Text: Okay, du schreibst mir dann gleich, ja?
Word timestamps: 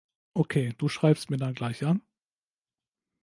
Okay, 0.33 0.73
du 0.79 0.89
schreibst 0.89 1.29
mir 1.29 1.37
dann 1.37 1.53
gleich, 1.53 1.79
ja? 1.83 1.95